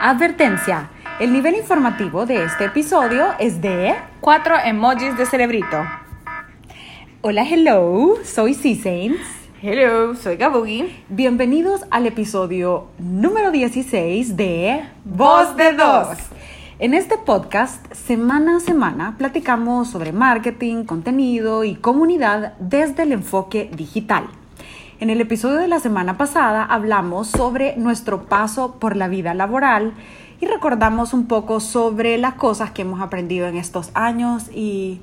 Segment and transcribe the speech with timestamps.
[0.00, 0.90] Advertencia.
[1.20, 3.94] El nivel informativo de este episodio es de...
[4.20, 5.84] Cuatro emojis de cerebrito.
[7.22, 9.18] Hola, hello, soy C-Saints.
[9.62, 11.02] Hello, soy Gabugi.
[11.08, 16.08] Bienvenidos al episodio número 16 de Voz de Dos.
[16.78, 23.70] En este podcast, semana a semana, platicamos sobre marketing, contenido y comunidad desde el enfoque
[23.74, 24.26] digital.
[24.98, 29.92] En el episodio de la semana pasada hablamos sobre nuestro paso por la vida laboral
[30.40, 35.00] y recordamos un poco sobre las cosas que hemos aprendido en estos años y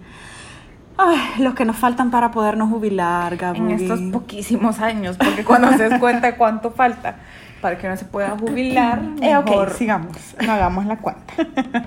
[0.97, 3.59] ay, los que nos faltan para podernos jubilar, Gaby.
[3.59, 7.17] En estos poquísimos años, porque cuando se des cuenta cuánto falta
[7.61, 10.17] para que no se pueda jubilar, Eh, mejor sigamos.
[10.43, 11.33] no hagamos la cuenta.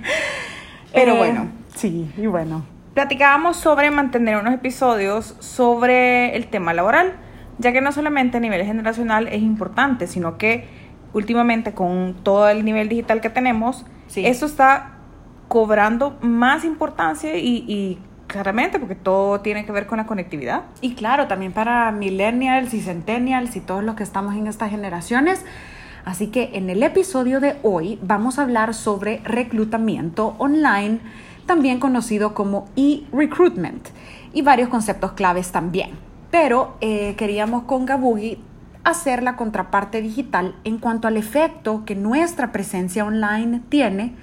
[0.94, 2.62] Pero Eh, bueno, Sí, y bueno.
[2.94, 7.12] platicábamos sobre mantener unos episodios sobre el tema laboral,
[7.58, 10.66] ya que no solamente a nivel generacional es importante, sino que
[11.12, 14.24] últimamente con todo el nivel digital que tenemos, Sí.
[14.26, 14.92] eso está
[15.48, 20.62] cobrando más importancia y, y claramente porque todo tiene que ver con la conectividad.
[20.80, 25.44] Y claro, también para millennials y centennials y todos los que estamos en estas generaciones.
[26.04, 31.00] Así que en el episodio de hoy vamos a hablar sobre reclutamiento online,
[31.46, 33.88] también conocido como e-recruitment,
[34.32, 35.90] y varios conceptos claves también.
[36.30, 38.38] Pero eh, queríamos con Gabugi
[38.84, 44.14] hacer la contraparte digital en cuanto al efecto que nuestra presencia online tiene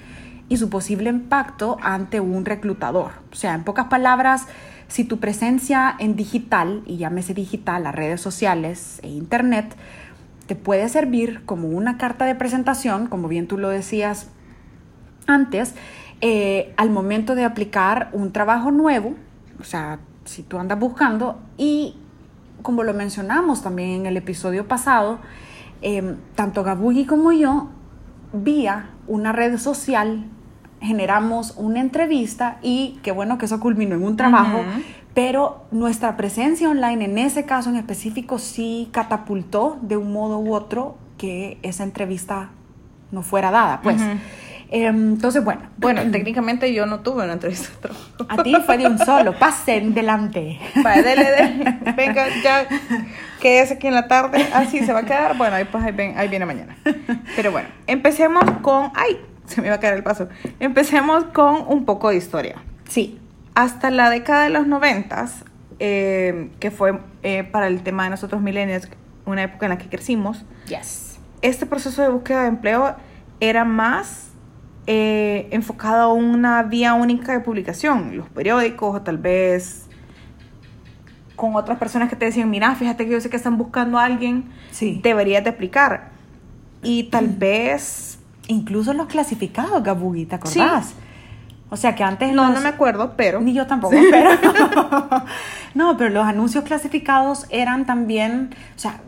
[0.49, 3.11] y su posible impacto ante un reclutador.
[3.31, 4.47] O sea, en pocas palabras,
[4.87, 9.75] si tu presencia en digital, y llámese digital, las redes sociales e internet,
[10.45, 14.29] te puede servir como una carta de presentación, como bien tú lo decías
[15.25, 15.73] antes,
[16.21, 19.15] eh, al momento de aplicar un trabajo nuevo,
[19.59, 21.97] o sea, si tú andas buscando, y
[22.61, 25.19] como lo mencionamos también en el episodio pasado,
[25.81, 27.69] eh, tanto Gabugi como yo,
[28.31, 30.25] vía una red social,
[30.81, 34.59] generamos una entrevista y qué bueno que eso culminó en un trabajo,
[35.13, 40.53] pero nuestra presencia online en ese caso en específico sí catapultó de un modo u
[40.53, 42.49] otro que esa entrevista
[43.11, 44.01] no fuera dada, pues.
[44.81, 48.25] Entonces, bueno, Bueno, técnicamente yo no tuve una entrevista de trabajo.
[48.27, 50.59] a ti fue de un solo, pasen delante.
[50.83, 51.77] Vaya, dele, dele.
[51.95, 52.65] Venga, ya
[53.39, 54.45] quédese aquí en la tarde.
[54.53, 55.37] Así se va a quedar.
[55.37, 56.75] Bueno, ahí, pues, ahí, ven- ahí viene mañana.
[57.35, 58.91] Pero bueno, empecemos con.
[58.95, 59.19] ¡Ay!
[59.45, 60.27] Se me iba a caer el paso.
[60.59, 62.55] Empecemos con un poco de historia.
[62.89, 63.19] Sí,
[63.55, 65.43] Hasta la década de los noventas,
[65.79, 68.89] eh, que fue eh, para el tema de nosotros millennials,
[69.25, 71.19] una época en la que crecimos, yes.
[71.43, 72.95] este proceso de búsqueda de empleo
[73.39, 74.31] era más
[74.87, 79.87] eh, enfocado a una vía única de publicación, los periódicos o tal vez
[81.35, 84.05] con otras personas que te decían, mira, fíjate que yo sé que están buscando a
[84.05, 84.99] alguien, Sí.
[85.03, 86.09] deberías de aplicar.
[86.81, 90.93] Y tal vez, Incluso los clasificados, Gabugi, ¿te acordás?
[91.69, 93.39] O sea que antes no, los- no me acuerdo, pero...
[93.39, 94.31] Ni yo tampoco, pero...
[95.75, 98.49] no, pero los anuncios clasificados eran también...
[98.75, 98.99] O sea,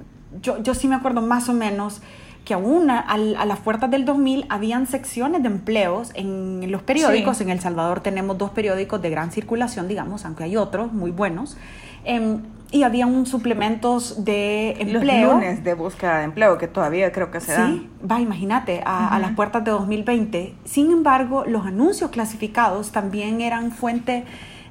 [0.41, 2.01] yo, yo sí me acuerdo más o menos
[2.45, 7.37] que aún a, a las puertas del 2000 habían secciones de empleos en los periódicos.
[7.37, 7.43] Sí.
[7.43, 11.57] En El Salvador tenemos dos periódicos de gran circulación, digamos, aunque hay otros muy buenos.
[12.05, 12.41] Em,
[12.71, 15.33] y había un suplementos de Los empleo.
[15.33, 17.73] lunes de búsqueda de empleo, que todavía creo que se dan.
[17.73, 20.55] Sí, va, imagínate, a, a las puertas de 2020.
[20.65, 24.25] Sin embargo, los anuncios clasificados también eran fuente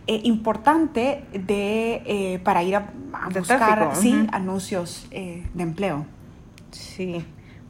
[0.06, 2.90] eh, importante de, eh, para ir a,
[3.34, 6.04] buscar sí, anuncios eh, de empleo.
[6.72, 7.24] Sí.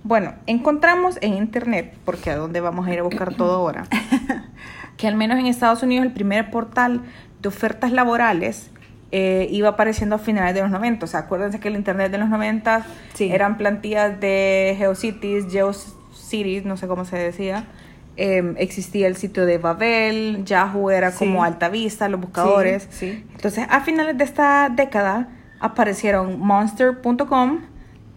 [0.04, 3.84] Bueno, encontramos en internet, porque a dónde vamos a ir a buscar todo ahora,
[4.98, 7.00] que al menos en Estados Unidos el primer portal
[7.40, 8.70] de ofertas laborales
[9.12, 11.04] eh, iba apareciendo a finales de los 90.
[11.04, 12.84] O sea, acuérdense que el internet de los 90
[13.14, 13.30] Sí.
[13.32, 17.64] eran plantillas de GeoCities, GeoCities, no sé cómo se decía.
[18.16, 21.18] Eh, existía el sitio de Babel, Yahoo era Sí.
[21.18, 22.86] como Alta Vista, los buscadores.
[22.90, 23.24] Sí.
[23.34, 25.28] Entonces, a finales de esta década
[25.60, 27.60] aparecieron monster.com,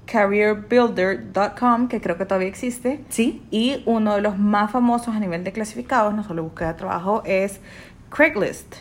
[0.07, 5.43] careerbuilder.com, que creo que todavía existe, Sí, y uno de los más famosos a nivel
[5.43, 7.59] de clasificados, no solo búsqueda de trabajo, es
[8.09, 8.75] Craigslist.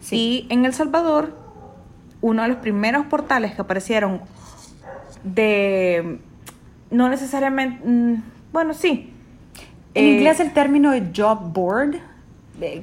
[0.00, 0.16] Sí.
[0.16, 1.36] Y en El Salvador,
[2.20, 4.20] uno de los primeros portales que aparecieron
[5.22, 6.18] de,
[6.90, 9.12] no necesariamente, mm, bueno, sí.
[9.94, 12.00] en Eh, inglés el término de job board, eh,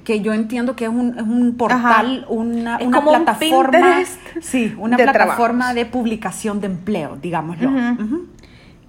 [0.04, 2.26] que yo entiendo que es un, es un portal, Ajá.
[2.30, 5.76] una, Es una un plataforma, Pinterest sí, una de plataforma trabajos.
[5.76, 7.70] de publicación de empleo, digámoslo.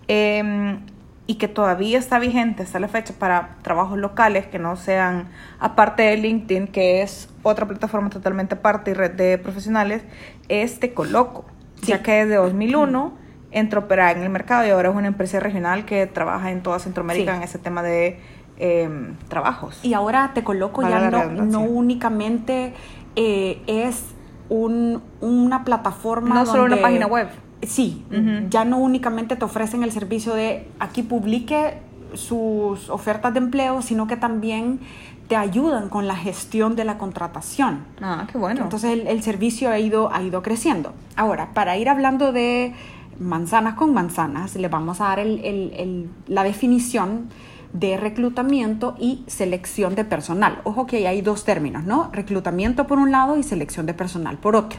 [0.09, 0.79] Eh,
[1.27, 5.29] y que todavía está vigente hasta la fecha para trabajos locales que no sean,
[5.61, 10.03] aparte de LinkedIn, que es otra plataforma totalmente aparte y red de profesionales,
[10.49, 11.45] es Te Coloco,
[11.83, 11.87] Sí.
[11.93, 13.13] ya que desde 2001
[13.53, 16.63] entró a operar en el mercado y ahora es una empresa regional que trabaja en
[16.63, 17.37] toda Centroamérica Sí.
[17.39, 18.19] en ese tema de
[18.61, 19.83] em, trabajos.
[19.85, 21.19] Y ahora te coloco ya no,
[21.51, 22.75] no únicamente
[23.17, 24.05] eh, es
[24.49, 26.35] un- una plataforma.
[26.35, 27.29] No solo una página web.
[27.63, 28.05] Sí,
[28.51, 31.79] ya no únicamente te ofrecen el servicio de aquí publique
[32.15, 34.81] sus ofertas de empleo, sino que también
[35.29, 37.85] te ayudan con la gestión de la contratación.
[38.03, 38.63] Ah, qué bueno.
[38.63, 40.93] Entonces el, el servicio ha ido, ha ido creciendo.
[41.17, 42.75] Ahora, para ir hablando de
[43.21, 47.29] manzanas con manzanas, le vamos a dar el- el- la definición
[47.73, 50.61] de reclutamiento y selección de personal.
[50.65, 52.11] Ojo que hay dos términos, ¿no?
[52.13, 54.79] Reclutamiento por un lado y selección de personal por otro,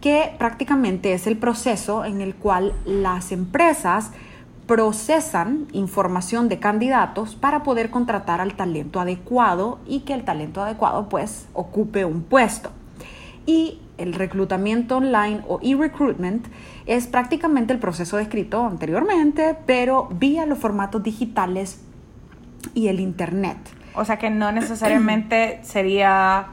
[0.00, 4.10] que prácticamente es el proceso en el cual las empresas
[4.66, 11.08] procesan información de candidatos para poder contratar al talento adecuado y que el talento adecuado
[11.08, 12.70] pues ocupe un puesto.
[13.46, 16.46] Y el reclutamiento online o e-recruitment
[16.86, 21.83] es prácticamente el proceso descrito anteriormente, pero vía los formatos digitales
[22.74, 23.58] y el internet.
[23.94, 26.46] O sea que no necesariamente sería,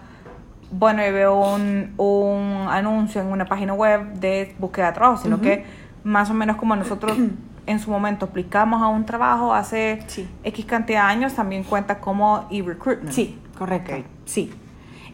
[0.72, 5.42] bueno, yo veo un, un anuncio en una página web de búsqueda de trabajo, sino
[5.42, 5.63] que
[6.04, 7.18] más o menos como nosotros
[7.66, 10.28] en su momento aplicamos a un trabajo hace Sí.
[10.44, 13.13] X cantidad de años, también cuenta como e-recruitment.
[13.13, 13.94] Sí, correcto.
[14.25, 14.52] Sí.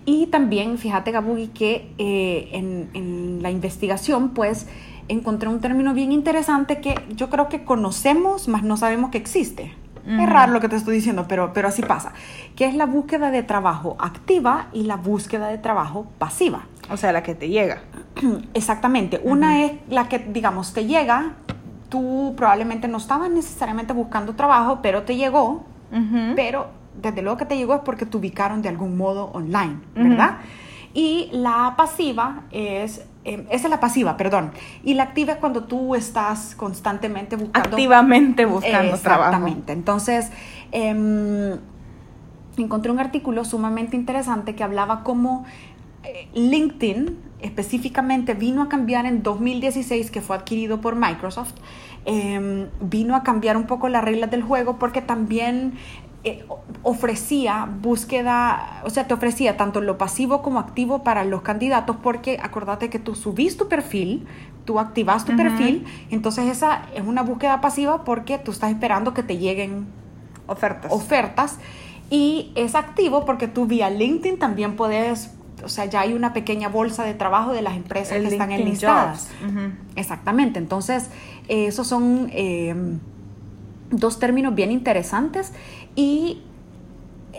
[0.06, 4.68] Y también, fíjate, Gabugi, que eh, en, en la investigación, pues,
[5.10, 9.74] encontré un término bien interesante que yo creo que conocemos, mas no sabemos que existe.
[10.08, 12.14] Es raro lo que te estoy diciendo, pero, pero así pasa.
[12.56, 16.64] Que es la búsqueda de trabajo activa y la búsqueda de trabajo pasiva.
[16.90, 17.82] O sea, la que te llega.
[18.54, 19.20] Exactamente.
[19.24, 21.34] Una es la que, digamos, te llega,
[21.90, 25.66] tú probablemente no estabas necesariamente buscando trabajo, pero te llegó,
[26.36, 26.68] pero
[27.02, 29.80] desde luego que te llegó es porque te ubicaron de algún modo online.
[29.96, 30.38] ¿verdad?
[30.94, 34.52] Y la pasiva es, eh, esa es la pasiva, perdón.
[34.84, 37.70] Y la activa es cuando tú estás constantemente buscando.
[37.70, 39.26] Activamente buscando trabajo.
[39.26, 39.74] Exactamente.
[39.74, 40.32] Entonces,
[40.72, 41.58] em,
[42.58, 45.44] encontré un artículo sumamente interesante que hablaba cómo
[46.06, 51.54] eh, LinkedIn específicamente vino a cambiar en 2016, que fue adquirido por Microsoft,
[52.06, 55.74] em, vino a cambiar un poco las reglas del juego porque también
[56.24, 56.46] eh,
[56.84, 62.40] ofrecía búsqueda, o sea, te ofrecía tanto lo pasivo como activo para los candidatos porque
[62.42, 64.26] acordate que tú subís tu perfil,
[64.66, 69.24] tú activas tu perfil, entonces esa es una búsqueda pasiva porque tú estás esperando que
[69.24, 69.86] te lleguen
[70.48, 70.92] Ofertas.
[70.92, 71.58] ofertas.
[72.10, 75.32] Y es activo porque tú vía LinkedIn también puedes,
[75.64, 78.52] o sea, ya hay una pequeña bolsa de trabajo de las empresas El que están
[78.52, 79.30] enlistadas.
[79.96, 81.10] Exactamente, entonces
[81.48, 82.76] eh, esos son eh,
[83.92, 85.54] dos términos bien interesantes
[85.98, 86.38] y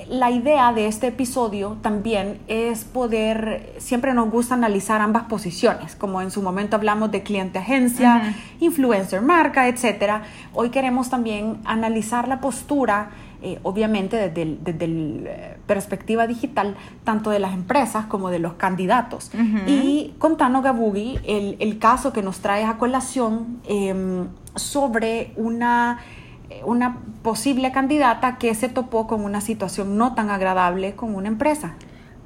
[0.09, 6.21] la idea de este episodio también es poder, siempre nos gusta analizar ambas posiciones, como
[6.21, 10.25] en su momento hablamos de cliente agencia, influencer marca, etcétera.
[10.55, 13.11] Hoy queremos también analizar la postura,
[13.43, 19.31] eh, obviamente desde el, eh, perspectiva digital, tanto de las empresas como de los candidatos.
[19.35, 19.71] Ujú.
[19.71, 24.27] Y contanos, Gabugi, el, el caso que nos traes a colación em,
[24.57, 26.01] sobre una
[26.65, 31.75] una posible candidata que se topó con una situación no tan agradable con una empresa.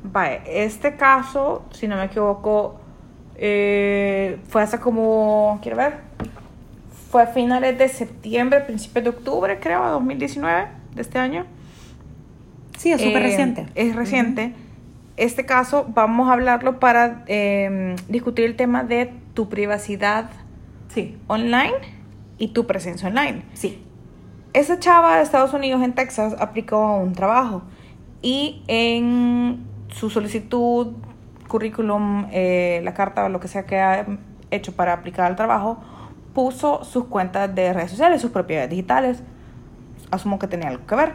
[0.05, 2.81] Vale, este caso, si no me equivoco,
[3.37, 5.99] eh, fue hace como, quiero ver,
[7.11, 11.45] fue a finales de septiembre, principios de octubre, creo, de 2019, de este año.
[12.79, 13.67] Sí, es súper Eh, reciente.
[13.75, 14.55] Es reciente.
[15.17, 20.31] Este caso vamos a hablarlo para eh, discutir el tema de tu privacidad
[20.89, 21.73] Sí, online
[22.39, 23.43] y tu presencia online.
[23.55, 23.83] sí.
[24.53, 27.63] Esa chava de Estados Unidos en Texas aplicó a un trabajo
[28.21, 30.89] y en su solicitud,
[31.49, 34.07] currículum, eh, la carta o lo que sea que ha
[34.51, 35.79] hecho para aplicar al trabajo,
[36.35, 39.23] puso sus cuentas de redes sociales, sus propiedades digitales.
[40.11, 41.15] Asumo que tenía algo que ver.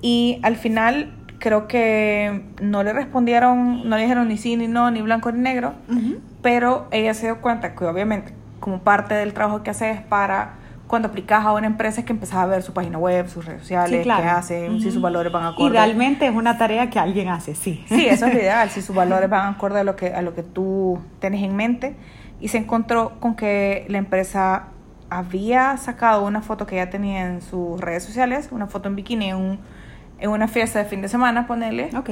[0.00, 4.90] Y al final creo que no le respondieron, no le dijeron ni sí, ni no,
[4.90, 5.74] ni blanco, ni negro.
[5.90, 6.18] Ujú.
[6.40, 10.54] Pero ella se dio cuenta que obviamente como parte del trabajo que haces para
[10.92, 13.62] cuando aplicas a una empresa es que empezás a ver su página web, sus redes
[13.62, 14.22] sociales, Sí, claro.
[14.24, 14.92] qué hacen, si Ujú.
[14.92, 15.70] sus valores van acorde.
[15.70, 17.82] Idealmente es una tarea que alguien hace, sí.
[17.88, 20.34] Sí, eso es lo ideal, si sus valores van acorde a lo que, a lo
[20.34, 21.96] que tú tienes en mente.
[22.40, 24.64] Y se encontró con que la empresa
[25.08, 29.30] había sacado una foto que ya tenía en sus redes sociales, una foto en bikini
[29.30, 29.60] en, un-
[30.18, 31.88] en una fiesta de fin de semana, ponele.
[31.96, 32.10] Ok.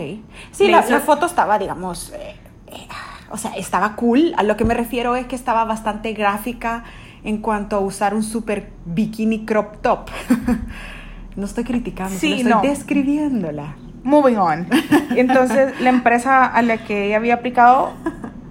[0.52, 2.34] Sí, la, hizo- la foto estaba, digamos, eh,
[2.68, 2.88] eh,
[3.30, 4.32] o sea, estaba cool.
[4.38, 6.82] A lo que me refiero es que estaba bastante gráfica
[7.24, 10.08] en cuanto a usar un super bikini crop top.
[11.36, 12.74] no estoy criticando, Sí, solo estoy no.
[12.74, 13.76] describiéndola.
[14.02, 14.66] Moving on.
[15.16, 17.90] Entonces, la empresa a la que ella había aplicado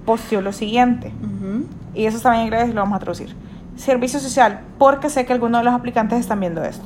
[0.05, 1.11] posteó lo siguiente.
[1.23, 1.65] Ujú.
[1.95, 3.35] Y eso está en inglés lo vamos a traducir.
[3.75, 6.85] Servicio social, porque sé que algunos de los aplicantes están viendo esto.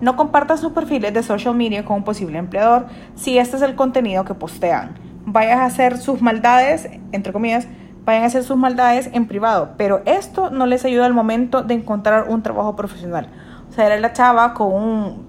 [0.00, 3.74] No compartan sus perfiles de social media con un posible empleador si este es el
[3.74, 4.94] contenido que postean.
[5.26, 7.66] Vayan a hacer sus maldades, entre comillas,
[8.04, 11.74] vayan a hacer sus maldades en privado, pero esto no les ayuda al momento de
[11.74, 13.28] encontrar un trabajo profesional.
[13.70, 15.26] O sea, era la chava con un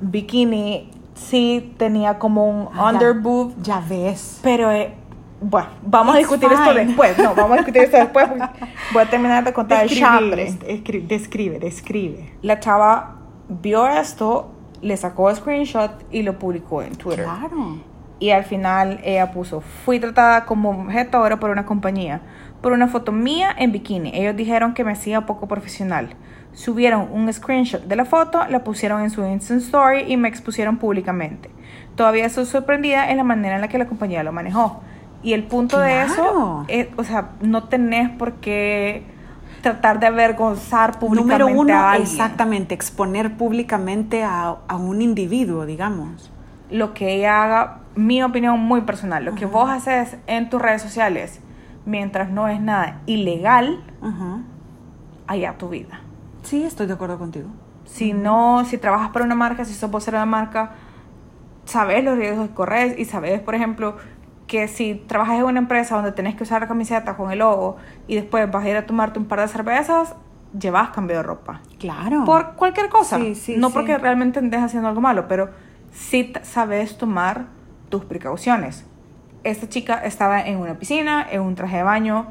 [0.00, 4.38] bikini, sí tenía como un Ah, ya- underboob, Ya ves.
[4.42, 4.94] pero eh,
[5.40, 7.18] bueno, vamos a discutir esto después.
[7.18, 8.26] No, vamos a discutir esto después.
[8.28, 8.44] porque
[8.92, 10.56] Voy a terminar de contar el chambre.
[11.08, 12.32] Describe, describe.
[12.42, 13.16] La chava
[13.48, 17.24] vio esto, le sacó screenshot y lo publicó en Twitter.
[17.24, 17.78] Claro.
[18.20, 22.20] Y al final ella puso, fui tratada como objeto ahora por una compañía,
[22.62, 24.12] por una foto mía en bikini.
[24.14, 26.10] Ellos dijeron que me hacía poco profesional.
[26.52, 30.76] Subieron un screenshot de la foto, la pusieron en su Instant Story y me expusieron
[30.78, 31.50] públicamente.
[31.96, 34.80] Todavía estoy sorprendida en la manera en la que la compañía lo manejó.
[35.22, 36.64] Y el punto de eso, Claro.
[36.68, 39.02] es, o sea, no tenés por qué
[39.62, 42.08] tratar de avergonzar públicamente Número uno, a alguien.
[42.08, 46.30] exactamente, exponer públicamente a, a un individuo, digamos.
[46.70, 50.82] lo que ella haga, mi opinión muy personal, lo que vos haces en tus redes
[50.82, 51.40] sociales,
[51.86, 53.82] mientras no es nada ilegal,
[55.26, 56.00] allá tu vida.
[56.42, 57.48] Sí, estoy de acuerdo contigo.
[57.84, 60.72] Si no, si trabajas para una marca, si sos vocero de marca,
[61.64, 63.96] sabes los riesgos que corres y sabes, por ejemplo,
[64.46, 67.76] que si trabajas en una empresa donde tenés que usar la camiseta con el logo
[68.06, 70.14] y después vas a ir a tomarte un par de cervezas,
[70.58, 71.60] llevas cambio de ropa.
[71.78, 72.24] Claro.
[72.24, 73.18] Por cualquier cosa.
[73.18, 73.74] Sí, sí, no sí.
[73.74, 75.50] porque realmente estés haciendo algo malo, pero
[76.10, 77.46] t- sabes tomar
[77.94, 78.84] tus precauciones.
[79.44, 82.26] Esta chica estaba en una piscina, en un traje de baño,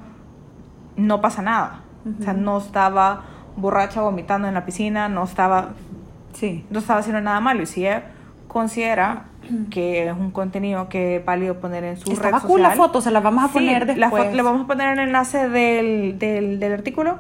[0.97, 1.83] no pasa nada.
[2.19, 3.21] O sea, no estaba
[3.55, 5.69] borracha vomitando en la piscina, no estaba,
[6.33, 6.65] Sí.
[6.69, 7.61] no estaba haciendo nada malo.
[7.63, 8.03] Y si ella
[8.49, 9.27] considera
[9.69, 12.99] que es un contenido que es válido poner en su Estaba red cool la foto,
[12.99, 14.23] se la vamos a Sí, poner la después.
[14.25, 17.19] foto- le vamos a poner el enlace del, del, del artículo,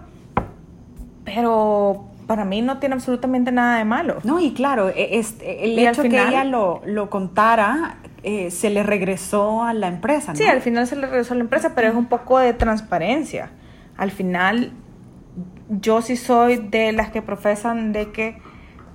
[1.25, 4.17] pero para mí no tiene absolutamente nada de malo.
[4.23, 7.97] No, y claro, e- este, el Y al hecho final- que ella lo, lo contara
[8.23, 10.37] eh, se le regresó a la empresa, ¿no?
[10.37, 13.51] Sí, al final se le regresó a la empresa, pero es un poco de transparencia.
[13.97, 14.71] Al final,
[15.69, 18.37] yo sí soy de las que profesan de que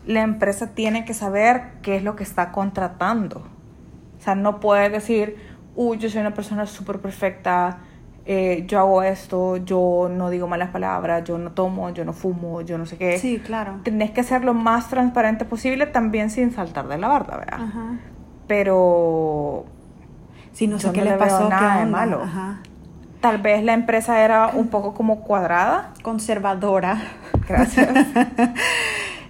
[0.07, 3.41] la empresa tiene que saber qué es lo que está contratando.
[4.19, 5.37] O sea, no puede decir,
[5.77, 7.81] uy, yo soy una persona súper perfecta,
[8.25, 12.63] eh, yo hago esto, yo no digo malas palabras, yo no tomo, yo no fumo,
[12.63, 13.19] yo no sé qué.
[13.19, 13.81] Sí, claro.
[13.85, 17.61] Tenés que ser lo más transparente posible, también sin saltar de la barda, ¿verdad?
[17.61, 17.99] Ajá.
[18.49, 19.65] Pero
[20.53, 22.23] Sí, no sé qué no le pasó, nada qué de malo.
[22.25, 22.59] Ajá.
[23.21, 25.93] Tal vez la empresa era un poco como cuadrada.
[26.03, 27.01] Conservadora.
[27.49, 27.89] Gracias.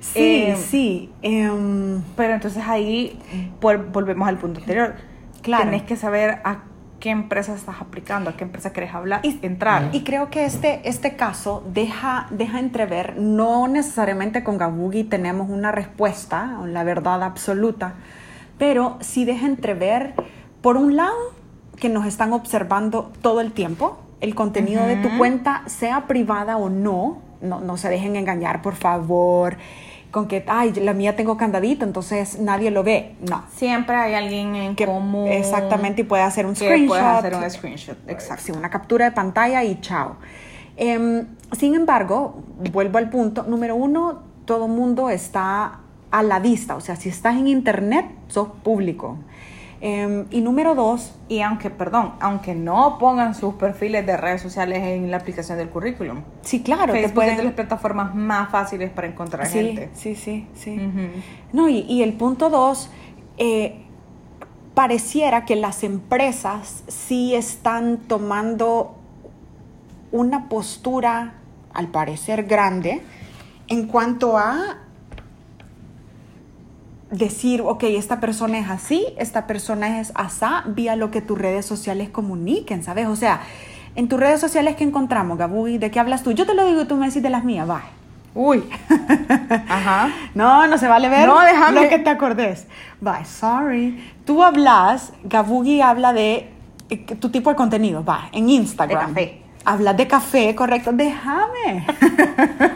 [0.00, 1.12] Sí, Eh, sí.
[1.20, 3.18] em, Pero entonces ahí
[3.60, 4.94] vol- volvemos al punto anterior.
[5.42, 5.64] Claro.
[5.64, 6.60] Tenés que saber a
[6.98, 9.90] qué empresa estás aplicando, a qué empresa querés hablar, Y- entrar.
[9.92, 15.72] Y creo que este, este caso deja, deja entrever, no necesariamente con Gabugi tenemos una
[15.72, 17.94] respuesta, la verdad absoluta,
[18.58, 20.14] pero sí deja entrever,
[20.60, 21.14] por un lado,
[21.76, 26.68] que nos están observando todo el tiempo, el contenido de tu cuenta, sea privada o
[26.68, 29.56] no, no, no se dejen engañar, por favor,
[30.10, 33.14] con que, ay, la mía tengo candadito, entonces nadie lo ve.
[33.28, 33.44] No.
[33.54, 35.28] Siempre hay alguien en Que común.
[35.28, 36.88] exactamente y puede hacer un que screenshot.
[36.88, 37.96] puedes hacer un screenshot.
[38.08, 38.42] Exacto.
[38.46, 40.16] Sí, una captura de pantalla y chao.
[40.76, 46.80] Em, sin embargo, vuelvo al punto, número uno, todo mundo está a la vista, o
[46.80, 49.16] sea, si estás en internet, sos público.
[49.80, 54.78] Em, y número dos, Y aunque, perdón, aunque no pongan sus perfiles de redes sociales
[54.82, 56.22] en la aplicación del currículum.
[56.42, 57.52] sí, claro, Facebook es de las pueden...
[57.54, 59.90] plataformas más fáciles para encontrar Sí, gente.
[59.92, 60.80] sí, sí, sí.
[61.52, 62.90] No, y, y el punto dos,
[63.36, 63.84] eh,
[64.74, 68.96] pareciera que las empresas sí están tomando
[70.10, 71.34] una postura,
[71.72, 73.02] al parecer grande,
[73.68, 74.78] en cuanto a
[77.10, 81.64] decir, ok, esta persona es así, esta persona es asá, vía lo que tus redes
[81.66, 83.06] sociales comuniquen, ¿sabes?
[83.06, 83.40] O sea,
[83.96, 86.32] en tus redes sociales que encontramos, Gabuy, ¿de qué hablas tú?
[86.32, 87.82] Yo te lo digo y tú me decís de las mías, va.
[88.34, 88.62] Uy.
[89.68, 90.10] Ajá.
[90.34, 91.82] No, no se vale ver No, déjame.
[91.82, 92.66] lo que te acordes.
[93.00, 94.00] Bye, sorry.
[94.24, 96.50] Tú hablas, Gabugi habla de
[96.90, 99.14] eh, tu tipo de contenido, va, en Instagram.
[99.14, 99.42] De café.
[99.64, 100.92] Hablas de café, correcto.
[100.92, 101.86] Déjame.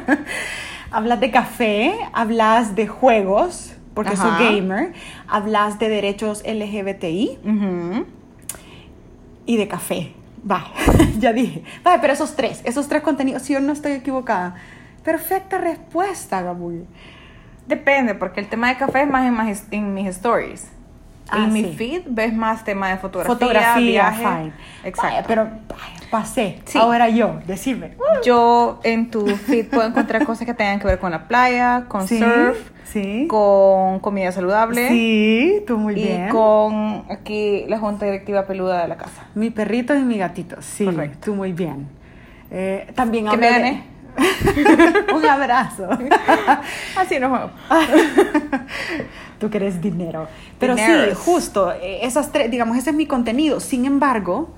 [0.91, 4.39] hablas de café, hablas de juegos, porque Ajá.
[4.39, 4.93] soy gamer.
[5.29, 8.07] Hablas de derechos LGBTI Ujú.
[9.47, 10.13] y de café.
[10.51, 10.65] Va,
[11.19, 11.63] ya dije.
[11.87, 14.55] Va, pero esos tres, esos tres contenidos, si yo no estoy equivocada.
[15.05, 16.85] Perfecta respuesta, Gabugi.
[17.67, 20.69] Depende, porque el tema de café es más en, más en mis stories.
[21.29, 21.75] Ah, en mi sí.
[21.77, 24.19] feed ves más tema de fotografía, Fotografía, viaje.
[24.19, 24.53] fine.
[24.85, 25.09] Exacto.
[25.17, 26.61] Vaya, pero vaya, pasé.
[26.67, 26.77] Sí.
[26.79, 27.97] Ahora yo, decime.
[28.25, 32.07] Yo en tu feed puedo encontrar cosas que tengan que ver con la playa, con
[32.07, 33.27] Sí, surf, sí.
[33.29, 36.29] con comida saludable Sí, tú muy y bien.
[36.29, 39.27] con aquí la junta directiva peluda de la casa.
[39.35, 41.19] Mi perrito y mi gatito, sí, Correcto.
[41.27, 41.89] tú muy bien.
[42.51, 43.85] Eh, también ¿Qué hablo me gané?
[45.15, 45.89] Un abrazo.
[46.97, 47.51] Así nos vemos.
[49.39, 50.29] Tú quieres dinero.
[50.59, 50.83] Pero sí,
[51.17, 53.59] justo, eh, esas tres, digamos, ese es mi contenido.
[53.59, 54.51] Sin embargo,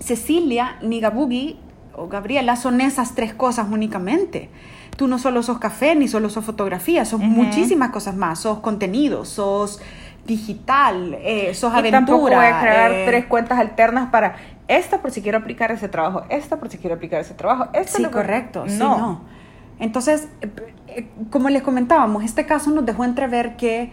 [0.00, 1.58] Cecilia, ni Gabugi
[1.94, 4.48] o Gabriela son esas tres cosas únicamente.
[4.96, 8.38] Tú no solo sos café, ni solo sos fotografía, sos muchísimas cosas más.
[8.40, 9.80] Sos contenido, sos
[10.26, 11.98] digital, eh, sos Y aventura.
[12.00, 14.36] tampoco voy a crear eh, tres cuentas alternas para
[14.68, 17.66] esta por si quiero aplicar ese trabajo, esta por si quiero aplicar ese trabajo.
[17.74, 18.64] Esta Sí, lo- correcto.
[18.66, 18.96] sí, No.
[18.98, 19.20] no.
[19.80, 20.48] Entonces, eh,
[20.88, 23.92] eh, como les comentábamos, este caso nos dejó entrever que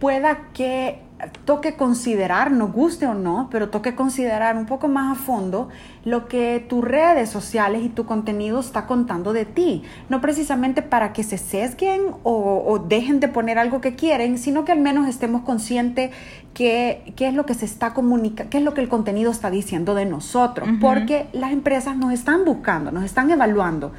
[0.00, 0.98] pueda que
[1.44, 5.68] toque considerar, nos guste o no, pero toque considerar un poco más a fondo
[6.04, 9.82] lo que tus redes sociales y tu contenido está contando de ti.
[10.08, 14.64] No precisamente para que se sesguen o, o dejen de poner algo que quieren, sino
[14.64, 16.10] que al menos estemos conscientes
[16.54, 19.50] que qué es lo que se está comunicando, qué es lo que el contenido está
[19.50, 23.92] diciendo de nosotros, porque las empresas nos están buscando, nos están evaluando,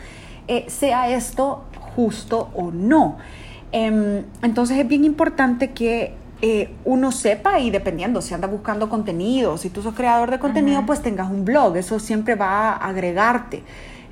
[0.47, 1.63] eh, sea esto
[1.95, 3.17] justo o no.
[3.71, 9.57] Em, entonces es bien importante que eh, uno sepa y dependiendo si anda buscando contenido,
[9.57, 13.63] si tú sos creador de contenido, pues tengas un blog, eso siempre va a agregarte.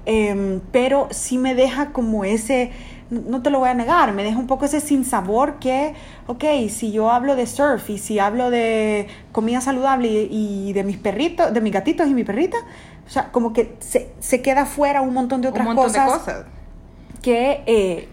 [0.06, 2.72] Em, pero sí me deja como ese,
[3.10, 5.94] no te lo voy a negar, me deja un poco ese sinsabor que,
[6.28, 10.84] ok, si yo hablo de surf y si hablo de comida saludable y, y de
[10.84, 12.58] mis perritos, de mis gatitos y mi perrita,
[13.06, 16.06] o sea, como que se, se queda fuera un montón de Un otras montón cosas
[16.06, 16.46] de cosas.
[17.22, 18.08] que, eh,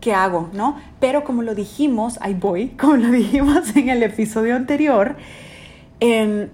[0.00, 0.76] que hago, ¿no?
[1.00, 5.16] Pero como lo dijimos, ahí voy, como lo dijimos en el episodio anterior,
[6.00, 6.48] em,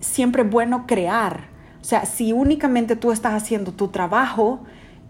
[0.00, 1.44] siempre es bueno crear.
[1.80, 4.60] O sea, si únicamente tú estás haciendo tu trabajo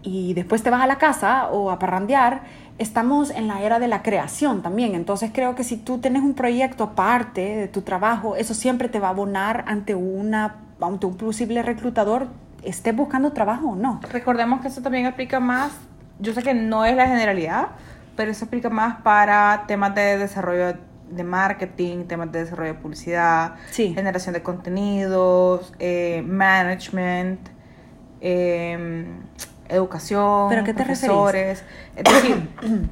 [0.03, 2.43] y después te vas a la casa o a parrandear,
[2.77, 4.93] estamos en la era de la creación también.
[4.93, 8.99] Entonces creo que si tú tienes un proyecto aparte de tu trabajo, eso siempre te
[8.99, 12.27] va a abonar ante, una, ante un posible reclutador,
[12.63, 13.99] estés buscando trabajo o no.
[14.11, 15.71] Recordemos que eso también aplica más,
[16.19, 17.67] yo sé que no es la generalidad,
[18.15, 20.75] pero eso aplica más para temas de desarrollo
[21.09, 23.93] de marketing, temas de desarrollo de publicidad, Sí.
[23.93, 27.39] generación de contenidos, eh, management,
[28.19, 29.05] eh,
[29.69, 31.63] educación, ¿Pero qué te profesores.
[31.95, 32.49] Es decir,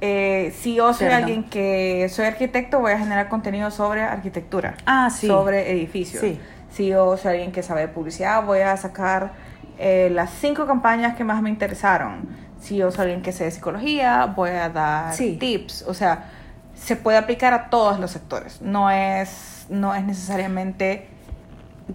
[0.00, 1.22] eh, si yo soy Perdón.
[1.24, 5.26] alguien que soy arquitecto, voy a generar contenido sobre arquitectura, Ah, sí.
[5.26, 6.20] sobre edificios.
[6.20, 6.38] Sí.
[6.70, 9.32] Si yo soy alguien que sabe de publicidad, voy a sacar
[9.78, 12.28] eh, las cinco campañas que más me interesaron.
[12.60, 15.36] Si yo soy alguien que sé de psicología, voy a dar Sí.
[15.38, 15.84] tips.
[15.86, 16.30] O sea,
[16.74, 18.60] se puede aplicar a todos los sectores.
[18.62, 21.08] No es, no es necesariamente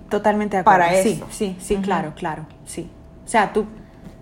[0.09, 0.79] Totalmente de acuerdo.
[0.81, 1.27] Para sí, eso.
[1.31, 1.83] sí, sí, Ujú.
[1.83, 2.89] claro, claro, sí.
[3.25, 3.65] O sea, tú,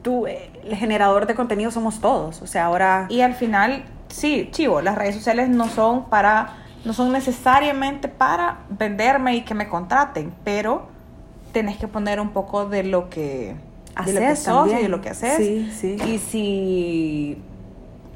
[0.02, 2.42] tú, eh, el generador de contenido somos todos.
[2.42, 3.06] O sea, ahora...
[3.10, 6.54] Y al final, sí, chivo, las redes sociales no son para,
[6.86, 10.88] no son necesariamente para venderme y que me contraten, pero
[11.52, 13.56] tenés que poner un poco de lo que,
[14.06, 15.38] de lo que Haces sos y de lo que haces.
[15.38, 15.98] Sí, sí.
[16.06, 17.42] Y si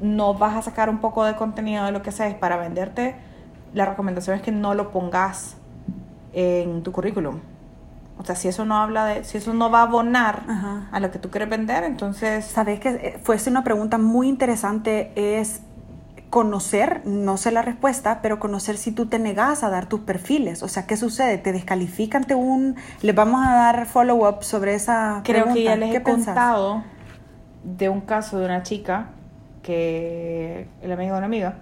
[0.00, 3.14] no vas a sacar un poco de contenido de lo que haces para venderte,
[3.74, 5.56] la recomendación es que no lo pongas
[6.32, 7.40] en tu currículum.
[8.18, 10.88] O sea, si eso no habla de, si eso no va a abonar Ajá.
[10.92, 15.12] a lo que tú quieres vender, entonces Sabes que eh, fuese una pregunta muy interesante
[15.16, 15.62] es
[16.32, 20.62] conocer, no sé la respuesta, pero conocer si tú te negas a dar tus perfiles.
[20.62, 21.36] O sea, ¿qué sucede?
[21.36, 22.24] ¿Te descalifican?
[22.24, 22.74] ¿Te un...
[23.02, 26.28] Les vamos a dar follow-up sobre esa Creo que ya les ¿Qué he pensás?
[26.28, 26.84] contado
[27.64, 29.10] de un caso de una chica
[29.62, 31.56] que el amigo de una amiga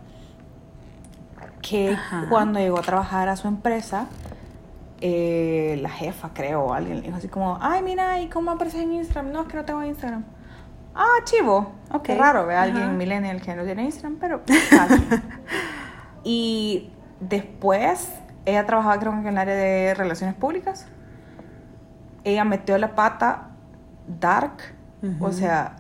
[1.63, 2.27] que Ajá.
[2.31, 4.07] cuando llegó a trabajar a su empresa
[5.01, 8.83] eh, la jefa creo o alguien le dijo así como ay mira y cómo apareces
[8.83, 10.23] en Instagram no es que no tengo Instagram
[11.01, 11.73] ah chivo.
[11.93, 12.03] Ok.
[12.03, 14.43] qué raro ve a alguien millennial que no tiene Instagram pero
[16.25, 18.09] y después
[18.45, 20.87] ella trabajaba creo que en el área de relaciones públicas.
[22.23, 23.49] Ella metió la pata
[24.07, 24.59] dark,
[25.21, 25.77] o sea,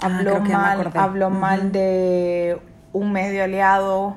[0.00, 2.60] Ah, habló mal, habló mal de
[2.92, 4.16] un medio aliado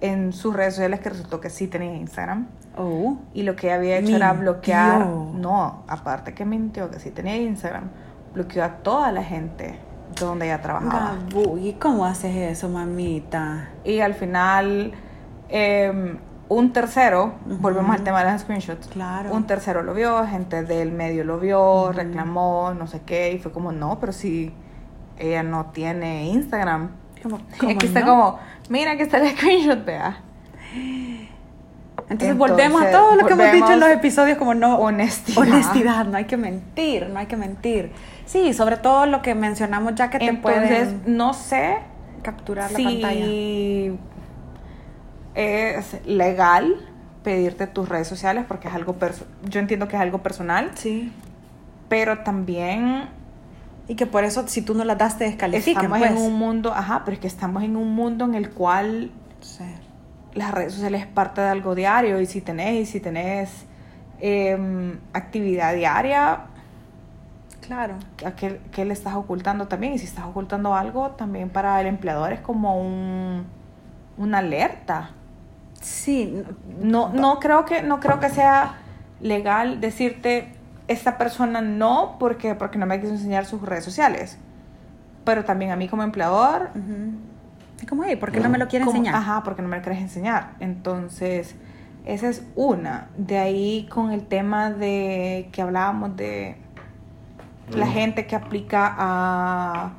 [0.00, 2.48] en sus redes sociales que resultó que sí tenía Instagram.
[2.76, 3.18] Oh.
[3.32, 7.90] Y lo que había hecho era bloquear, no, aparte que mintió que sí tenía Instagram,
[8.34, 9.78] bloqueó a toda la gente
[10.20, 11.16] donde ella trabajaba.
[11.30, 13.70] Gabu, ¿y cómo haces eso, mamita?
[13.84, 14.92] Y al final,
[15.48, 16.18] eh,
[16.48, 18.88] un tercero, volvemos al tema de las screenshots.
[18.88, 19.32] Claro.
[19.32, 23.52] Un tercero lo vio, gente del medio lo vio, reclamó, no sé qué, y fue
[23.52, 24.52] como, no, pero si
[25.18, 26.90] ella no tiene Instagram.
[27.22, 27.38] como,
[27.70, 30.18] aquí está como, mira que está el screenshot, vea.
[32.10, 35.38] Entonces, volvemos a todo lo que hemos dicho en los episodios como no honestidad.
[35.38, 37.92] honestidad, no hay que mentir, no hay que mentir.
[38.26, 41.78] Sí, sobre todo lo que mencionamos ya que te Entonces, no sé
[42.22, 43.26] capturar la pantalla.
[45.34, 46.76] Es legal
[47.22, 48.96] pedirte tus redes sociales porque es algo
[49.48, 50.70] yo entiendo que es algo personal.
[50.74, 51.12] Sí.
[51.88, 53.08] Pero también
[53.86, 55.84] y que por eso si tú no las das te descalifican.
[55.84, 56.26] Estamos en pues.
[56.26, 59.10] un mundo, ajá, pero es que estamos en un mundo en el cual
[60.34, 63.50] las redes sociales es parte de algo diario y si tenés, y si tenés
[64.20, 66.46] em, actividad diaria,
[67.66, 67.94] claro.
[68.24, 69.94] ¿a qué, le estás ocultando también?
[69.94, 73.44] Y si estás ocultando algo, también para el empleador es como un,
[74.16, 75.10] una alerta.
[75.80, 76.42] Sí.
[76.80, 78.76] No, no, creo que, no creo que sea
[79.20, 80.52] legal decirte
[80.88, 84.38] esta persona no porque, porque no me quiso enseñar sus redes sociales.
[85.24, 86.70] Pero también a mí como empleador...
[87.80, 89.14] Es como, hey, ¿por qué no me lo quieres enseñar?
[89.14, 90.52] Ajá, porque no me lo quieres enseñar.
[90.60, 91.54] Entonces,
[92.06, 93.08] esa es una.
[93.16, 96.63] De ahí con el tema de que hablábamos de
[97.70, 99.92] la gente que aplica a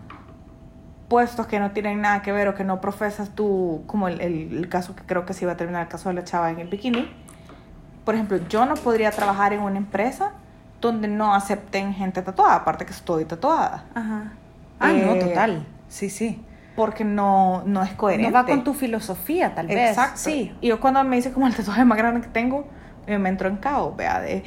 [1.07, 4.69] puestos que no tienen nada que ver o que no profesas tú, como el, el,
[4.69, 6.67] caso que creo que se iba a terminar, el caso de la chava en el
[6.67, 7.09] bikini.
[8.03, 10.33] Por ejemplo, yo no podría trabajar en una empresa
[10.81, 13.85] donde no acepten gente tatuada, aparte que estoy tatuada.
[13.93, 14.33] Ajá.
[14.79, 15.65] Ah, no, eh, total.
[15.87, 16.43] Sí, sí.
[16.75, 18.29] Porque no, no es coherente.
[18.29, 19.91] No va con tu filosofía, tal vez.
[19.91, 20.19] Exacto.
[20.19, 20.55] Sí.
[20.61, 22.67] Y yo cuando me dice como el tatuaje más grande que tengo,
[23.07, 24.43] me entro en caos, vea, de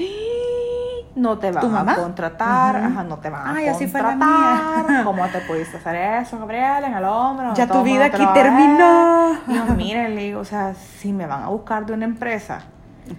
[1.18, 4.16] no te van a contratar, ajá, no te van a Ay, contratar.
[4.16, 5.02] La mía.
[5.04, 7.54] ¿Cómo te pudiste hacer eso, Gabriel, en el hombro?
[7.54, 9.34] Ya tu vida aquí terminó.
[9.46, 12.62] Y yo, miren, le digo, o sea, si me van a buscar de una empresa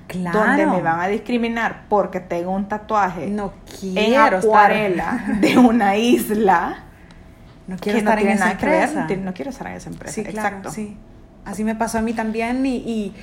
[0.07, 6.83] donde me van a discriminar porque tengo un tatuaje no en acuarela de una isla.
[7.67, 9.07] No quiero estar en esa empresa.
[9.17, 10.13] no quiero estar en esa empresa.
[10.13, 10.71] Sí, Exacto.
[10.71, 10.97] Sí.
[11.45, 13.15] Así me pasó a mí también y, y,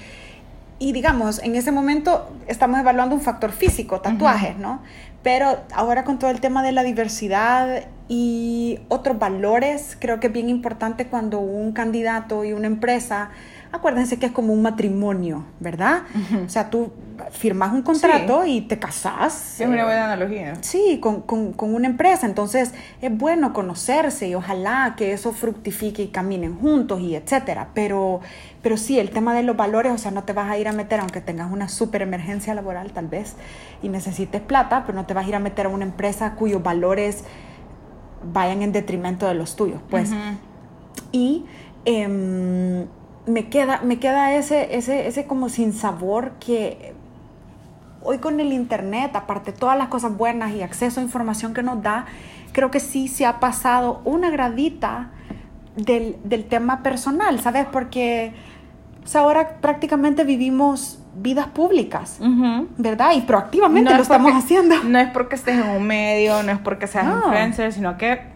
[0.79, 4.81] digamos, en ese momento estamos evaluando un factor físico, tatuajes, ¿no?
[5.23, 10.33] Pero ahora con todo el tema de la diversidad y otros valores, creo que es
[10.33, 13.31] bien importante cuando un candidato y una empresa
[13.77, 16.03] acuérdense que es como un matrimonio, ¿verdad?
[16.45, 16.93] O sea, tú
[17.31, 19.61] firmas un contrato y te casas.
[19.61, 20.55] Es una buena analogía.
[20.61, 21.25] Sí, con,
[21.59, 22.27] una empresa.
[22.27, 27.69] Entonces, es bueno conocerse y ojalá que eso fructifique y caminen juntos y etcétera.
[27.75, 28.21] Pero,
[28.62, 30.73] pero sí, el tema de los valores, o sea, no te vas a ir a
[30.73, 33.35] meter, aunque tengas una super emergencia laboral tal vez
[33.83, 36.62] y necesites plata, pero no te vas a ir a meter a una empresa cuyos
[36.62, 37.25] valores
[38.33, 40.11] vayan en detrimento de los tuyos, pues.
[41.12, 41.45] Y
[41.85, 42.87] em,
[43.27, 46.95] me queda, me queda ese, ese, ese como sin sabor que
[48.03, 51.83] hoy con el internet, aparte todas las cosas buenas y acceso a información que nos
[51.83, 52.07] da,
[52.53, 55.11] creo que sí se ha pasado una gradita
[55.75, 56.17] del,
[56.49, 57.67] tema personal, ¿sabes?
[57.71, 58.33] Porque
[59.15, 62.19] ahora prácticamente vivimos vidas públicas,
[62.79, 63.12] ¿verdad?
[63.15, 64.83] Y proactivamente lo estamos haciendo.
[64.85, 68.36] No es porque estés en un medio, no es porque seas influencer, sino que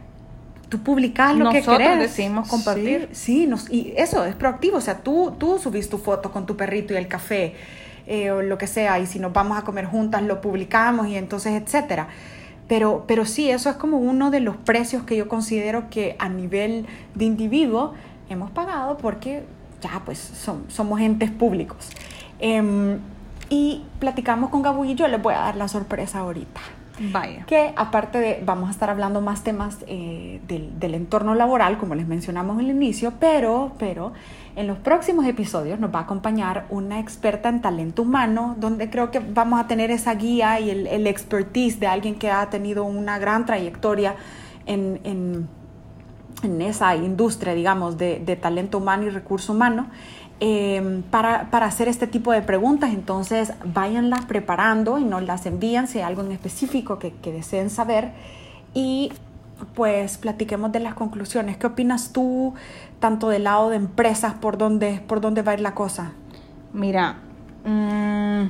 [0.70, 1.98] tú publicas lo que querés.
[1.98, 3.10] decidimos compartir.
[3.12, 4.78] Sí, nos, y eso es proactivo.
[4.78, 7.54] O sea, tú, tú subís tu foto con tu perrito y el café
[8.06, 11.16] eh, o lo que sea, y si nos vamos a comer juntas lo publicamos y
[11.16, 12.08] entonces, etcétera.
[12.66, 16.28] Pero, pero sí, eso es como uno de los precios que yo considero que a
[16.28, 17.94] nivel de individuo
[18.28, 19.42] hemos pagado porque
[19.82, 20.18] ya pues
[20.68, 21.90] somos entes públicos.
[22.38, 22.98] Em,
[23.48, 26.60] y platicamos con Gabu y yo les voy a dar la sorpresa ahorita.
[27.00, 27.44] Vaya.
[27.46, 32.06] Que aparte de, vamos a estar hablando más temas eh, del, entorno laboral, como les
[32.06, 34.12] mencionamos en el inicio, pero, pero
[34.54, 39.10] en los próximos episodios nos va a acompañar una experta en talento humano, donde creo
[39.10, 43.18] que vamos a tener esa guía y el, expertise de alguien que ha tenido una
[43.18, 44.16] gran trayectoria
[44.66, 45.48] en, en,
[46.60, 49.88] esa industria, digamos, de, de talento humano y recurso humano.
[50.42, 52.94] Em, para, para, hacer este tipo de preguntas.
[52.94, 57.68] Entonces, váyanlas preparando y nos las envían si hay algo en específico que, que, deseen
[57.68, 58.12] saber.
[58.72, 59.12] Y
[59.74, 61.58] pues platiquemos de las conclusiones.
[61.58, 62.54] ¿Qué opinas tú,
[63.00, 66.12] tanto del lado de empresas, por dónde, por dónde va a ir la cosa?
[66.72, 67.18] Mira,
[67.66, 68.44] mmm,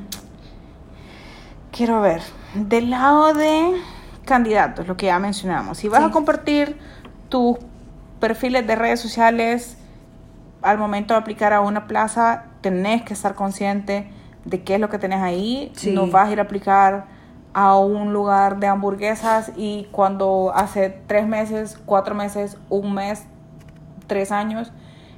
[1.73, 2.23] quiero ver,
[2.55, 3.73] del lado de
[4.25, 6.77] candidatos, lo que ya mencionamos, si vas a compartir
[7.29, 7.57] tus
[8.21, 9.77] perfiles de redes sociales,
[10.63, 14.11] al momento de aplicar a una plaza, tenés que estar consciente
[14.45, 15.73] de qué es lo que tenés ahí.
[15.93, 17.07] No vas a ir a aplicar
[17.53, 23.25] a un lugar de hamburguesas y cuando hace tres meses, cuatro meses, un mes,
[24.07, 24.73] tres años,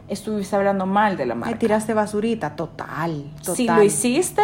[0.09, 1.59] estuviste hablando mal de la marca.
[1.59, 3.57] Tiraste basurita, total, total.
[3.57, 4.43] Si lo hiciste,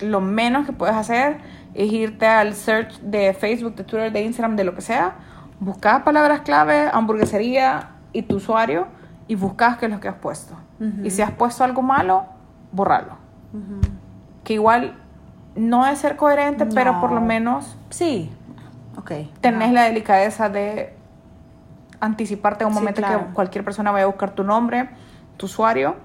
[0.00, 1.38] lo menos que puedes hacer
[1.74, 5.16] es irte al search de Facebook, de Twitter, de Instagram, de lo que sea,
[5.60, 8.86] buscas palabras clave, hamburguesería y tu usuario
[9.28, 10.54] y buscas qué es lo que has puesto.
[11.02, 12.24] Y si has puesto algo malo,
[12.72, 13.16] borralo.
[14.44, 14.96] Que igual
[15.54, 18.30] no es ser coherente, pero por lo menos sí.
[18.96, 19.12] Ok.
[19.40, 20.94] Tenés la delicadeza de
[22.00, 24.88] anticiparte a un momento que cualquier persona vaya a buscar tu nombre,
[25.36, 25.96] tu usuario.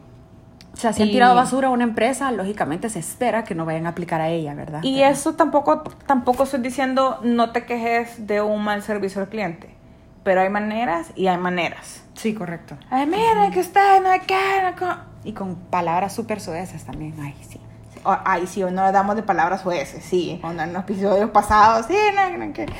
[0.74, 3.88] O sea, si han tirado basura a una empresa, lógicamente se espera que no vayan
[3.88, 4.84] a aplicar a ella, ¿verdad?
[4.84, 9.81] Y eso tampoco, tampoco estoy diciendo no te quejes de un mal servicio al cliente.
[10.24, 12.04] Pero hay maneras y hay maneras.
[12.14, 12.78] Sí, correcto.
[12.90, 15.06] Ay, mire, que está en acá.
[15.24, 17.16] Y con palabras súper sueces también.
[17.20, 17.60] Ay, sí.
[18.04, 20.38] ay, sí, hoy no le damos de palabras sueces, sí.
[20.42, 22.66] Cuando en los episodios pasados, sí, no, no, que.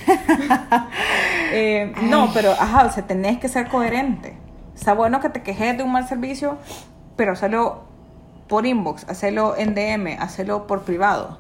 [1.54, 4.38] Eh, no, pero, ajá, o sea, tenés que ser coherente.
[4.74, 6.58] Está bueno que te quejes de un mal servicio,
[7.18, 7.84] pero hacerlo
[8.48, 11.40] por inbox, hacerlo en DM, hacerlo por privado.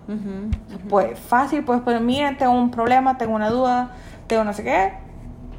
[0.89, 3.91] Pues fácil, puedes poner, mira, tengo un problema, tengo una duda,
[4.27, 4.91] tengo no sé qué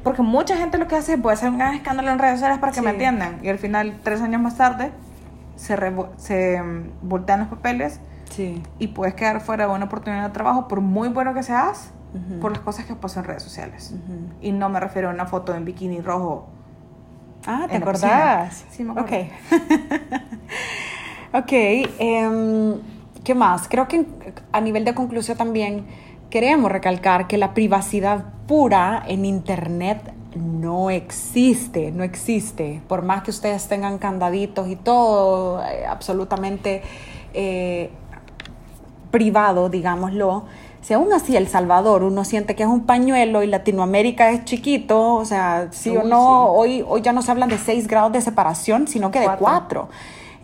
[0.03, 2.59] porque mucha gente lo que hace es puede hacer un gran escándalo en redes sociales
[2.59, 3.39] para que me atiendan.
[3.41, 4.91] Y al final, tres años más tarde,
[5.55, 5.77] se,
[6.17, 8.61] se mm, voltean los papeles sí.
[8.79, 11.91] y puedes quedar fuera de una oportunidad de trabajo, por muy bueno que seas,
[12.39, 13.95] por las cosas que pasan en redes sociales.
[14.39, 16.47] Y no me refiero a una foto en bikini rojo.
[17.47, 18.65] Ah, ¿te acordás?
[18.69, 19.09] Sí, me acuerdo.
[19.09, 19.27] Ok.
[21.43, 21.51] ok.
[21.97, 22.75] Em,
[23.23, 23.67] ¿Qué más?
[23.67, 24.05] Creo que
[24.51, 25.85] a nivel de conclusión también
[26.29, 32.83] queremos recalcar que la privacidad pura en internet no existe, no existe.
[32.87, 36.83] Por más que ustedes tengan candaditos y todo, eh, absolutamente
[37.33, 37.89] eh,
[39.09, 40.43] privado, digámoslo.
[40.81, 45.15] Si aún así El Salvador uno siente que es un pañuelo y Latinoamérica es chiquito,
[45.15, 46.51] o sea, sí o no.
[46.51, 49.89] Hoy, hoy ya no se hablan de seis grados de separación, sino que de cuatro.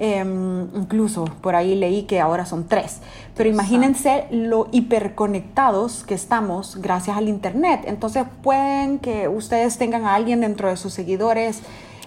[0.02, 3.02] Em, incluso por ahí leí que ahora son tres.
[3.36, 7.82] Pero imagínense lo hiperconectados que estamos gracias al Internet.
[7.86, 11.62] Entonces pueden que ustedes tengan a alguien dentro de sus seguidores.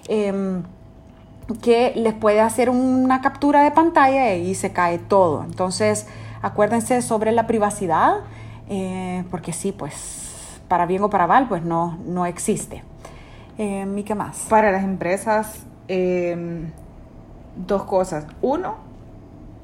[0.09, 0.63] Em,
[1.61, 5.45] que les puede hacer una captura de pantalla y se cae todo.
[5.45, 6.07] Entonces,
[6.41, 8.21] acuérdense sobre la privacidad,
[8.71, 12.83] eh, porque sí, pues para bien o para mal, pues no, no existe.
[13.59, 14.47] Em, ¿Y qué más?
[14.49, 15.67] Para las empresas,
[17.57, 18.27] dos cosas.
[18.41, 18.77] Uno,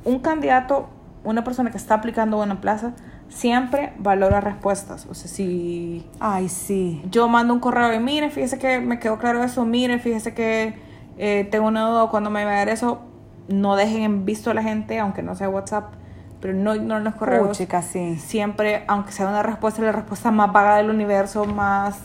[0.04, 0.88] un candidato,
[1.24, 2.92] una persona que está aplicando una plaza,
[3.28, 5.06] siempre valora respuestas.
[5.06, 6.06] O sea, si...
[6.20, 7.02] Ay, sí.
[7.10, 10.78] Yo mando un correo y mire, fíjese que me quedó claro eso, mire, fíjese que
[11.18, 13.00] eh, tengo una duda cuando me va a dar eso,
[13.48, 15.92] no dejen en visto a la gente, aunque no sea WhatsApp,
[16.40, 17.56] pero no ignoren los correos.
[17.56, 18.16] chicas, sí.
[18.16, 21.98] Siempre, aunque sea una respuesta, la respuesta más vaga del universo, más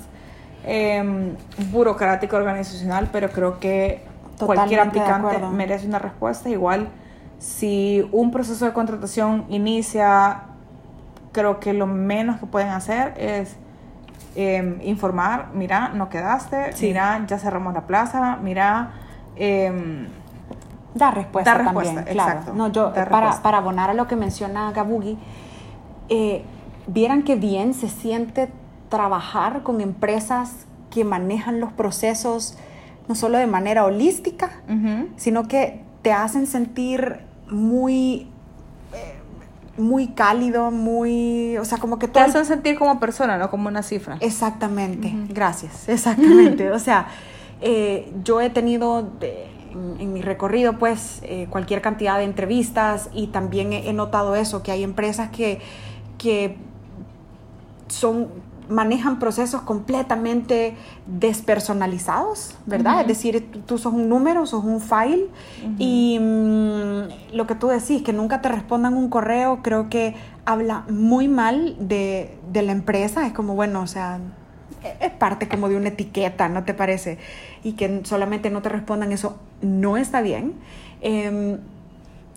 [0.65, 1.35] eh,
[1.71, 6.49] burocrática, organizacional, pero creo que cualquier aplicante merece una respuesta.
[6.49, 6.87] Igual,
[7.39, 10.43] si un proceso de contratación inicia,
[11.31, 13.55] creo que lo menos que pueden hacer es
[14.35, 18.91] em, informar, mira, no quedaste, mira, ya cerramos la plaza, mira...
[19.35, 20.07] Eh,
[20.93, 22.53] da respuesta, respuesta exacto.
[22.53, 25.17] No, yo, para, para, abonar a lo que menciona Gabugi,
[26.09, 26.45] eh,
[26.87, 28.49] vieran que bien se siente
[28.89, 32.57] trabajar con empresas que manejan los procesos
[33.07, 34.51] no solo de manera holística,
[35.17, 38.27] sino que te hacen sentir muy
[38.93, 39.19] eh,
[39.77, 43.81] muy cálido, muy, o sea, como que te hacen sentir como persona, no como una
[43.81, 44.17] cifra.
[44.19, 46.71] Exactamente, gracias, exactamente.
[46.71, 47.07] o sea,
[47.61, 49.09] eh, yo he tenido
[49.99, 54.61] en, mi recorrido, pues, eh, cualquier cantidad de entrevistas y también he, he, notado eso,
[54.61, 55.59] que hay empresas que,
[56.19, 56.57] que
[57.87, 58.27] son
[58.69, 63.01] manejan procesos completamente despersonalizados, ¿verdad?
[63.01, 65.27] Es decir, tú, sos un número, sos un file
[65.77, 70.85] y mm, lo que tú decís, que nunca te respondan un correo, creo que habla
[70.89, 74.19] muy mal de, la empresa, es como, bueno, o sea,
[74.99, 77.17] es parte como de una etiqueta, ¿no te parece?
[77.63, 80.53] Y que solamente no te respondan eso no está bien.
[81.01, 81.59] Em,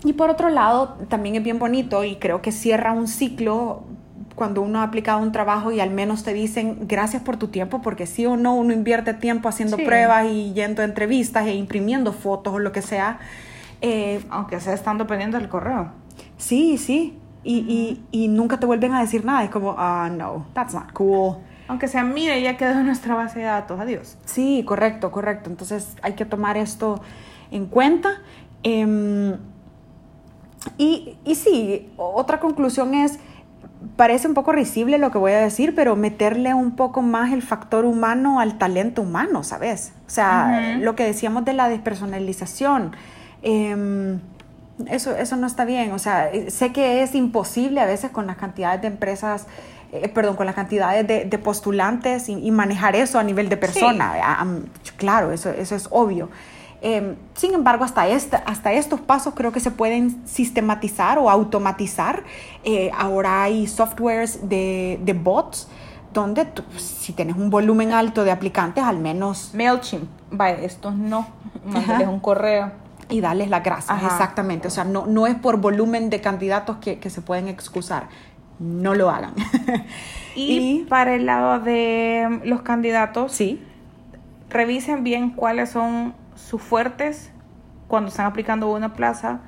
[0.03, 3.83] y por otro lado, también es bien bonito y creo que cierra un ciclo
[4.37, 7.81] cuando uno ha aplicado un trabajo y al menos te dicen gracias por tu tiempo,
[7.81, 12.13] porque sí o no uno invierte tiempo haciendo pruebas y yendo a entrevistas e imprimiendo
[12.13, 13.17] fotos o lo que sea.
[13.81, 15.89] Eh, Aunque sea estando pendiente del correo.
[16.37, 17.17] Sí, sí.
[17.43, 19.43] Y, y, nunca te vuelven a decir nada.
[19.43, 21.37] Es como, ah, no, that's not cool.
[21.67, 24.19] Aunque sea, mire, ya quedó en nuestra base de datos, adiós.
[24.25, 25.49] Sí, correcto, correcto.
[25.49, 27.01] Entonces hay que tomar esto
[27.49, 28.21] en cuenta.
[28.61, 29.35] Em,
[30.77, 33.19] y, y sí, otra conclusión es
[33.95, 37.41] parece un poco risible lo que voy a decir, pero meterle un poco más el
[37.41, 39.93] factor humano al talento humano, ¿sabes?
[40.07, 42.95] O sea, lo que decíamos de la despersonalización.
[43.41, 44.19] Em,
[44.87, 45.91] eso, eso no está bien.
[45.91, 49.47] O sea, sé que es imposible a veces con las cantidades de empresas
[49.93, 54.13] eh, perdón, con las cantidades de, de postulantes y, manejar eso a nivel de persona.
[54.97, 56.29] claro, eso, eso es obvio.
[56.81, 62.23] Em, sin embargo, hasta, esta, hasta estos pasos creo que se pueden sistematizar o automatizar.
[62.63, 65.67] Eh, ahora hay softwares de, de bots
[66.13, 69.51] donde si tienes un volumen alto de aplicantes, al menos...
[69.53, 71.27] MailChimp, vaya, estos no,
[71.65, 72.71] mándales un correo.
[73.09, 74.67] Y darles las gracias, exactamente.
[74.67, 78.07] O sea, no, no es por volumen de candidatos que, que se pueden excusar.
[78.59, 79.33] No lo hagan.
[80.35, 83.63] y, para el lado de los candidatos, sí.
[84.49, 87.31] revisen bien cuáles son sus fuertes
[87.87, 89.41] cuando están aplicando una plaza.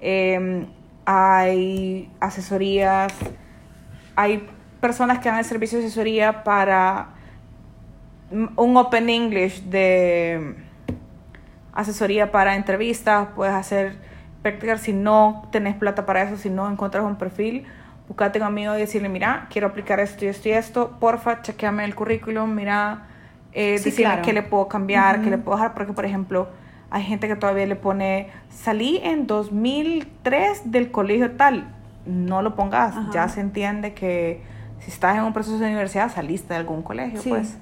[0.00, 0.66] Em,
[1.04, 3.12] hay asesorías,
[4.16, 4.48] hay
[4.80, 7.10] personas que dan el servicio de asesoría para
[8.30, 10.54] un Open English de
[11.72, 13.96] asesoría para entrevistas, puedes hacer
[14.42, 17.66] prácticas si no tenés plata para eso, si no encuentras un perfil,
[18.08, 21.84] buscate un amigo y decirle, mira, quiero aplicar esto y esto y esto, porfa, chequeame
[21.84, 23.06] el currículum, mira,
[23.52, 23.80] eh,
[24.22, 26.48] qué le puedo cambiar, qué le puedo dejar, porque por ejemplo,
[26.90, 31.68] hay gente que todavía le pone, salí en 2003 del colegio tal,
[32.06, 34.42] no lo pongas, ya se entiende que
[34.80, 37.58] si estás en un proceso de universidad, saliste de algún colegio, pues.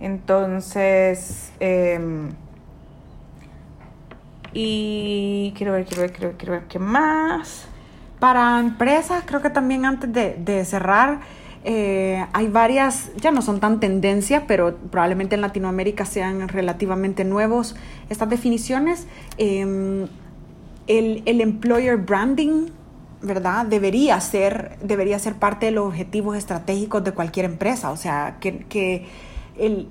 [0.00, 2.30] Entonces, em,
[4.54, 7.66] y quiero ver, quiero ver, quiero ver, quiero ver qué más.
[8.18, 11.20] Para empresas, creo que también antes de, cerrar,
[11.64, 17.74] eh, hay varias, ya no son tan tendencia, pero probablemente en Latinoamérica sean relativamente nuevos
[18.10, 19.06] estas definiciones.
[19.38, 20.06] Em,
[20.86, 22.68] el, el employer branding
[23.24, 23.66] ¿verdad?
[23.66, 27.90] Debería ser, debería ser parte de los objetivos estratégicos de cualquier empresa.
[27.90, 29.06] O sea, que,
[29.58, 29.88] el,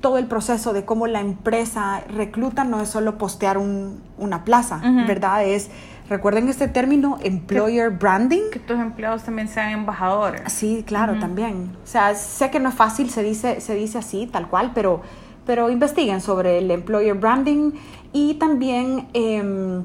[0.00, 5.44] todo el proceso de cómo la empresa recluta no es solo postear una plaza, ¿verdad?
[5.44, 5.70] Es,
[6.08, 8.50] recuerden este término, employer branding.
[8.52, 10.52] Que tus empleados también sean embajadores.
[10.52, 11.76] Sí, claro, también.
[11.82, 15.02] O sea, sé que no es fácil, se dice, se dice así, tal cual, pero,
[15.46, 17.72] pero investiguen sobre el employer branding
[18.12, 19.08] y también...
[19.14, 19.84] Em,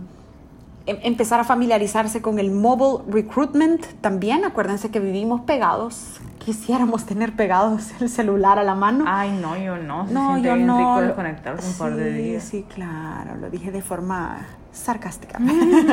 [0.88, 4.46] empezar a familiarizarse con el mobile recruitment también.
[4.46, 6.20] Acuérdense que vivimos pegados.
[6.40, 9.04] Quisiéramos tener pegados el celular a la mano.
[9.08, 10.06] Ay, no, yo no.
[10.06, 10.78] no, yo no.
[10.78, 12.44] Rico desconectarse un par de días.
[12.44, 15.40] Sí, claro, lo dije de forma sarcástica.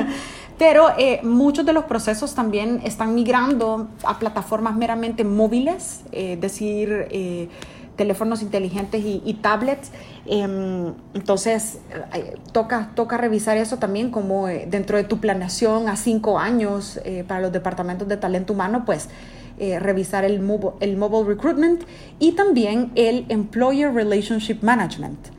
[0.59, 7.09] Pero eh, muchos de los procesos también están migrando a plataformas meramente móviles, es decir,
[7.11, 7.49] eh,
[7.97, 9.91] teléfonos inteligentes y, tablets.
[10.27, 11.79] Em, entonces,
[12.15, 17.01] eh, toca, toca revisar eso también como eh, dentro de tu planeación a cinco años
[17.05, 19.09] eh, para los departamentos de talento humano, pues
[19.57, 20.43] revisar el,
[20.81, 21.85] el mobile recruitment
[22.19, 25.34] y también el employer relationship management.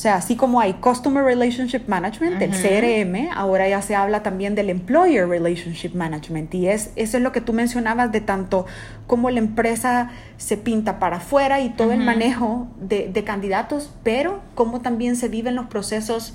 [0.00, 4.54] O sea, así como hay Customer Relationship Management, el CRM, ahora ya se habla también
[4.54, 6.54] del Employer Relationship Management.
[6.54, 8.64] Y es, eso es lo que tú mencionabas de tanto
[9.06, 10.08] cómo la empresa
[10.38, 15.54] se pinta para afuera y todo el manejo de, candidatos, pero cómo también se viven
[15.54, 16.32] los procesos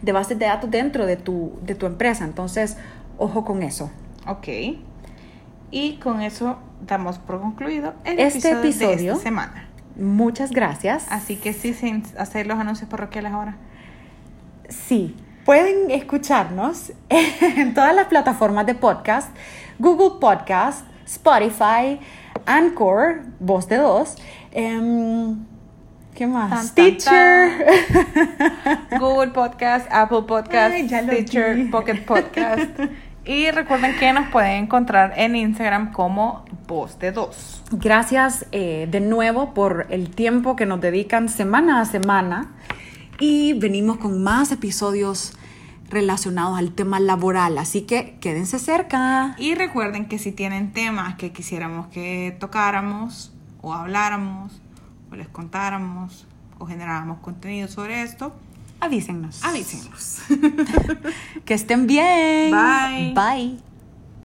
[0.00, 2.24] de bases de datos dentro de tu, de tu empresa.
[2.24, 2.78] Entonces,
[3.18, 3.90] ojo con eso.
[4.26, 4.48] Ok.
[5.70, 9.63] Y con eso damos por concluido el este episodio, de esta semana.
[9.96, 11.06] Muchas gracias.
[11.10, 13.56] Así que sí, sin hacer los anuncios parroquiales ahora.
[14.68, 19.28] Sí, pueden escucharnos en todas las plataformas de podcast,
[19.78, 22.00] Google Podcast, Spotify,
[22.46, 24.16] Anchor, Voz de Dos.
[24.52, 25.44] Em,
[26.14, 26.68] ¿Qué más?
[26.68, 27.66] Stitcher.
[29.00, 32.70] Google Podcast, Apple Podcast, Stitcher, Pocket Podcast.
[33.26, 37.62] Y recuerden que nos pueden encontrar en Instagram como Voz de Dos.
[37.70, 42.52] Gracias eh, de nuevo por el tiempo que nos dedican semana a semana.
[43.18, 45.32] Y venimos con más episodios
[45.88, 47.56] relacionados al tema laboral.
[47.56, 49.34] Así que quédense cerca.
[49.38, 53.32] Y recuerden que si tienen temas que quisiéramos que tocáramos
[53.62, 54.60] o habláramos
[55.10, 56.26] o les contáramos
[56.58, 58.34] o generáramos contenido sobre esto,
[58.84, 59.42] avísennos.
[59.42, 60.18] Avísennos.
[61.44, 62.50] que estén bien.
[62.50, 63.14] Bye.
[63.14, 63.73] Bye.